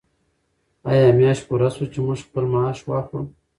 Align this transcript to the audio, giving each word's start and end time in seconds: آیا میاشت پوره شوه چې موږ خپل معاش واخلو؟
آیا 0.89 1.09
میاشت 1.17 1.43
پوره 1.47 1.69
شوه 1.75 1.87
چې 1.93 1.99
موږ 2.05 2.19
خپل 2.25 2.45
معاش 2.53 2.79
واخلو؟ 2.85 3.21